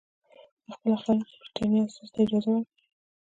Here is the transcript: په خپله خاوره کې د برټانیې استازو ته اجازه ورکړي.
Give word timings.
په 0.65 0.69
خپله 0.79 0.95
خاوره 1.01 1.23
کې 1.29 1.37
د 1.37 1.41
برټانیې 1.41 1.81
استازو 1.87 2.11
ته 2.13 2.19
اجازه 2.23 2.49
ورکړي. 2.53 2.71